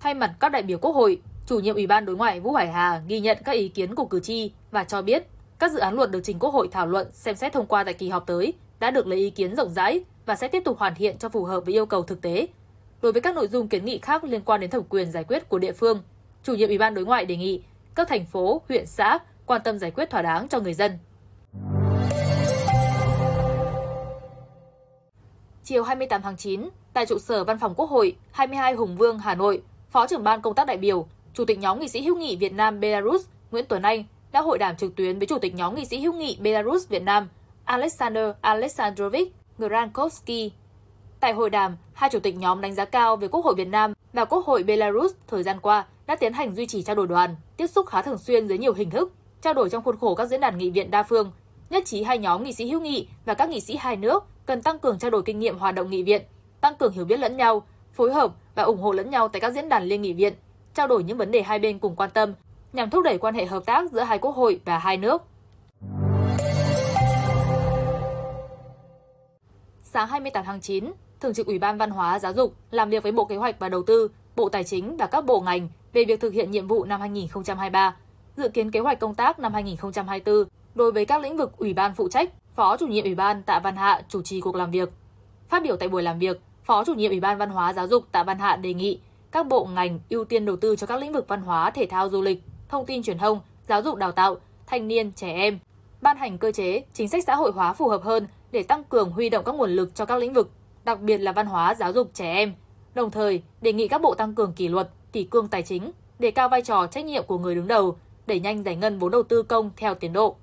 Thay 0.00 0.14
mặt 0.14 0.32
các 0.40 0.48
đại 0.48 0.62
biểu 0.62 0.78
Quốc 0.78 0.92
hội, 0.92 1.20
Chủ 1.46 1.58
nhiệm 1.58 1.74
Ủy 1.74 1.86
ban 1.86 2.04
Đối 2.04 2.16
ngoại 2.16 2.40
Vũ 2.40 2.52
Hải 2.52 2.72
Hà 2.72 3.02
ghi 3.08 3.20
nhận 3.20 3.38
các 3.44 3.52
ý 3.52 3.68
kiến 3.68 3.94
của 3.94 4.04
cử 4.04 4.20
tri 4.20 4.50
và 4.70 4.84
cho 4.84 5.02
biết 5.02 5.26
các 5.58 5.72
dự 5.72 5.78
án 5.78 5.94
luật 5.94 6.10
được 6.10 6.20
trình 6.24 6.38
Quốc 6.38 6.54
hội 6.54 6.68
thảo 6.72 6.86
luận 6.86 7.06
xem 7.12 7.36
xét 7.36 7.52
thông 7.52 7.66
qua 7.66 7.84
tại 7.84 7.94
kỳ 7.94 8.08
họp 8.08 8.26
tới 8.26 8.52
đã 8.80 8.90
được 8.90 9.06
lấy 9.06 9.18
ý 9.18 9.30
kiến 9.30 9.56
rộng 9.56 9.70
rãi 9.70 10.00
và 10.26 10.36
sẽ 10.36 10.48
tiếp 10.48 10.62
tục 10.64 10.78
hoàn 10.78 10.94
thiện 10.94 11.18
cho 11.18 11.28
phù 11.28 11.44
hợp 11.44 11.60
với 11.60 11.74
yêu 11.74 11.86
cầu 11.86 12.02
thực 12.02 12.22
tế. 12.22 12.46
Đối 13.02 13.12
với 13.12 13.22
các 13.22 13.34
nội 13.34 13.48
dung 13.48 13.68
kiến 13.68 13.84
nghị 13.84 13.98
khác 13.98 14.24
liên 14.24 14.40
quan 14.44 14.60
đến 14.60 14.70
thẩm 14.70 14.82
quyền 14.88 15.10
giải 15.12 15.24
quyết 15.24 15.48
của 15.48 15.58
địa 15.58 15.72
phương, 15.72 16.02
chủ 16.42 16.54
nhiệm 16.54 16.68
Ủy 16.68 16.78
ban 16.78 16.94
Đối 16.94 17.04
ngoại 17.04 17.26
đề 17.26 17.36
nghị 17.36 17.62
các 17.96 18.08
thành 18.08 18.24
phố, 18.24 18.62
huyện, 18.68 18.86
xã 18.86 19.18
quan 19.46 19.60
tâm 19.64 19.78
giải 19.78 19.90
quyết 19.90 20.10
thỏa 20.10 20.22
đáng 20.22 20.48
cho 20.48 20.60
người 20.60 20.74
dân. 20.74 20.98
Chiều 25.64 25.82
28 25.82 26.22
tháng 26.22 26.36
9, 26.36 26.68
tại 26.92 27.06
trụ 27.06 27.18
sở 27.18 27.44
Văn 27.44 27.58
phòng 27.58 27.74
Quốc 27.74 27.90
hội 27.90 28.16
22 28.30 28.74
Hùng 28.74 28.96
Vương, 28.96 29.18
Hà 29.18 29.34
Nội, 29.34 29.62
Phó 29.90 30.06
trưởng 30.06 30.24
ban 30.24 30.42
công 30.42 30.54
tác 30.54 30.66
đại 30.66 30.76
biểu, 30.76 31.06
Chủ 31.34 31.44
tịch 31.44 31.58
nhóm 31.58 31.80
nghị 31.80 31.88
sĩ 31.88 32.02
hữu 32.02 32.16
nghị 32.16 32.36
Việt 32.36 32.52
Nam 32.52 32.80
Belarus 32.80 33.26
Nguyễn 33.50 33.64
Tuấn 33.68 33.82
Anh 33.82 34.04
đã 34.32 34.40
hội 34.40 34.58
đàm 34.58 34.76
trực 34.76 34.96
tuyến 34.96 35.18
với 35.18 35.26
Chủ 35.26 35.38
tịch 35.38 35.54
nhóm 35.54 35.74
nghị 35.74 35.84
sĩ 35.84 36.00
hữu 36.00 36.12
nghị 36.12 36.38
Belarus 36.40 36.88
Việt 36.88 37.02
Nam 37.02 37.28
Alexander 37.64 38.30
Alexandrovich 38.40 39.32
Grankovsky. 39.58 40.52
Tại 41.20 41.32
hội 41.32 41.50
đàm, 41.50 41.76
hai 41.92 42.10
chủ 42.10 42.18
tịch 42.20 42.36
nhóm 42.36 42.60
đánh 42.60 42.74
giá 42.74 42.84
cao 42.84 43.16
về 43.16 43.28
Quốc 43.28 43.44
hội 43.44 43.54
Việt 43.54 43.68
Nam 43.68 43.92
và 44.12 44.24
Quốc 44.24 44.46
hội 44.46 44.62
Belarus 44.62 45.12
thời 45.26 45.42
gian 45.42 45.60
qua 45.60 45.86
đã 46.06 46.16
tiến 46.16 46.32
hành 46.32 46.54
duy 46.54 46.66
trì 46.66 46.82
trao 46.82 46.96
đổi 46.96 47.06
đoàn, 47.06 47.36
tiếp 47.56 47.66
xúc 47.66 47.86
khá 47.86 48.02
thường 48.02 48.18
xuyên 48.18 48.48
dưới 48.48 48.58
nhiều 48.58 48.72
hình 48.74 48.90
thức, 48.90 49.12
trao 49.42 49.54
đổi 49.54 49.70
trong 49.70 49.82
khuôn 49.82 49.98
khổ 49.98 50.14
các 50.14 50.26
diễn 50.26 50.40
đàn 50.40 50.58
nghị 50.58 50.70
viện 50.70 50.90
đa 50.90 51.02
phương. 51.02 51.32
Nhất 51.70 51.84
trí 51.86 52.02
hai 52.02 52.18
nhóm 52.18 52.44
nghị 52.44 52.52
sĩ 52.52 52.70
hữu 52.70 52.80
nghị 52.80 53.08
và 53.24 53.34
các 53.34 53.48
nghị 53.48 53.60
sĩ 53.60 53.76
hai 53.76 53.96
nước 53.96 54.24
cần 54.46 54.62
tăng 54.62 54.78
cường 54.78 54.98
trao 54.98 55.10
đổi 55.10 55.22
kinh 55.22 55.38
nghiệm 55.38 55.58
hoạt 55.58 55.74
động 55.74 55.90
nghị 55.90 56.02
viện, 56.02 56.22
tăng 56.60 56.76
cường 56.76 56.92
hiểu 56.92 57.04
biết 57.04 57.20
lẫn 57.20 57.36
nhau, 57.36 57.66
phối 57.92 58.12
hợp 58.12 58.32
và 58.54 58.62
ủng 58.62 58.80
hộ 58.80 58.92
lẫn 58.92 59.10
nhau 59.10 59.28
tại 59.28 59.40
các 59.40 59.50
diễn 59.50 59.68
đàn 59.68 59.84
liên 59.84 60.02
nghị 60.02 60.12
viện, 60.12 60.34
trao 60.74 60.86
đổi 60.86 61.04
những 61.04 61.18
vấn 61.18 61.30
đề 61.30 61.42
hai 61.42 61.58
bên 61.58 61.78
cùng 61.78 61.96
quan 61.96 62.10
tâm 62.10 62.34
nhằm 62.72 62.90
thúc 62.90 63.04
đẩy 63.04 63.18
quan 63.18 63.34
hệ 63.34 63.46
hợp 63.46 63.66
tác 63.66 63.90
giữa 63.92 64.00
hai 64.00 64.18
quốc 64.18 64.36
hội 64.36 64.60
và 64.64 64.78
hai 64.78 64.96
nước. 64.96 65.22
Sáng 69.82 70.08
28 70.08 70.44
tháng 70.44 70.60
9, 70.60 70.92
Thường 71.20 71.34
trực 71.34 71.46
Ủy 71.46 71.58
ban 71.58 71.78
Văn 71.78 71.90
hóa 71.90 72.18
Giáo 72.18 72.32
dục 72.32 72.54
làm 72.70 72.90
việc 72.90 73.02
với 73.02 73.12
Bộ 73.12 73.24
Kế 73.24 73.36
hoạch 73.36 73.58
và 73.58 73.68
Đầu 73.68 73.82
tư, 73.82 74.08
Bộ 74.36 74.48
Tài 74.48 74.64
chính 74.64 74.96
và 74.96 75.06
các 75.06 75.24
bộ 75.24 75.40
ngành 75.40 75.68
về 75.96 76.04
việc 76.04 76.20
thực 76.20 76.32
hiện 76.32 76.50
nhiệm 76.50 76.66
vụ 76.66 76.84
năm 76.84 77.00
2023, 77.00 77.96
dự 78.36 78.48
kiến 78.48 78.70
kế 78.70 78.80
hoạch 78.80 79.00
công 79.00 79.14
tác 79.14 79.38
năm 79.38 79.52
2024 79.54 80.48
đối 80.74 80.92
với 80.92 81.04
các 81.04 81.22
lĩnh 81.22 81.36
vực 81.36 81.56
Ủy 81.56 81.74
ban 81.74 81.94
phụ 81.94 82.08
trách, 82.08 82.30
Phó 82.54 82.76
chủ 82.76 82.86
nhiệm 82.86 83.04
Ủy 83.04 83.14
ban 83.14 83.42
Tạ 83.42 83.60
Văn 83.60 83.76
Hạ 83.76 84.02
chủ 84.08 84.22
trì 84.22 84.40
cuộc 84.40 84.54
làm 84.54 84.70
việc. 84.70 84.92
Phát 85.48 85.62
biểu 85.62 85.76
tại 85.76 85.88
buổi 85.88 86.02
làm 86.02 86.18
việc, 86.18 86.40
Phó 86.64 86.84
chủ 86.84 86.94
nhiệm 86.94 87.10
Ủy 87.10 87.20
ban 87.20 87.38
Văn 87.38 87.50
hóa 87.50 87.72
Giáo 87.72 87.86
dục 87.86 88.04
Tạ 88.12 88.22
Văn 88.22 88.38
Hạ 88.38 88.56
đề 88.56 88.74
nghị 88.74 89.00
các 89.32 89.46
bộ 89.46 89.64
ngành 89.66 90.00
ưu 90.10 90.24
tiên 90.24 90.44
đầu 90.44 90.56
tư 90.56 90.76
cho 90.76 90.86
các 90.86 91.00
lĩnh 91.00 91.12
vực 91.12 91.28
văn 91.28 91.42
hóa, 91.42 91.70
thể 91.70 91.86
thao, 91.86 92.08
du 92.08 92.22
lịch, 92.22 92.42
thông 92.68 92.86
tin 92.86 93.02
truyền 93.02 93.18
thông, 93.18 93.40
giáo 93.68 93.82
dục 93.82 93.96
đào 93.96 94.12
tạo, 94.12 94.36
thanh 94.66 94.88
niên, 94.88 95.12
trẻ 95.12 95.32
em, 95.32 95.58
ban 96.00 96.16
hành 96.16 96.38
cơ 96.38 96.52
chế, 96.52 96.82
chính 96.92 97.08
sách 97.08 97.24
xã 97.26 97.34
hội 97.34 97.52
hóa 97.52 97.72
phù 97.72 97.88
hợp 97.88 98.02
hơn 98.02 98.26
để 98.52 98.62
tăng 98.62 98.84
cường 98.84 99.10
huy 99.10 99.28
động 99.28 99.44
các 99.44 99.54
nguồn 99.54 99.70
lực 99.70 99.94
cho 99.94 100.04
các 100.04 100.18
lĩnh 100.18 100.32
vực, 100.32 100.50
đặc 100.84 101.00
biệt 101.00 101.18
là 101.18 101.32
văn 101.32 101.46
hóa, 101.46 101.74
giáo 101.74 101.92
dục 101.92 102.10
trẻ 102.14 102.32
em. 102.32 102.54
Đồng 102.94 103.10
thời, 103.10 103.42
đề 103.60 103.72
nghị 103.72 103.88
các 103.88 104.00
bộ 104.02 104.14
tăng 104.14 104.34
cường 104.34 104.52
kỷ 104.52 104.68
luật, 104.68 104.90
kỷ 105.16 105.24
cương 105.24 105.48
tài 105.48 105.62
chính, 105.62 105.90
đề 106.18 106.30
cao 106.30 106.48
vai 106.48 106.62
trò 106.62 106.86
trách 106.86 107.04
nhiệm 107.04 107.24
của 107.26 107.38
người 107.38 107.54
đứng 107.54 107.66
đầu, 107.66 107.96
đẩy 108.26 108.40
nhanh 108.40 108.62
giải 108.62 108.76
ngân 108.76 108.98
vốn 108.98 109.10
đầu 109.10 109.22
tư 109.22 109.42
công 109.42 109.70
theo 109.76 109.94
tiến 109.94 110.12
độ. 110.12 110.36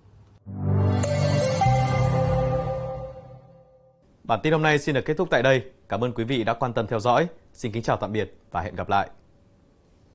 Bản 4.24 4.39
tin 4.44 4.53
hôm 4.53 4.62
nay 4.62 4.80
xin 4.80 4.96
được 4.96 5.06
kết 5.06 5.13
thúc 5.18 5.27
tại 5.32 5.44
đây. 5.44 5.63
Cảm 5.89 6.03
ơn 6.03 6.13
quý 6.13 6.24
vị 6.24 6.44
đã 6.44 6.53
quan 6.53 6.74
tâm 6.74 6.88
theo 6.88 7.00
dõi. 7.00 7.27
Xin 7.53 7.72
kính 7.72 7.84
chào 7.84 7.98
tạm 7.98 8.12
biệt 8.12 8.38
và 8.51 8.62
hẹn 8.62 8.75
gặp 8.75 8.89
lại. 8.89 9.10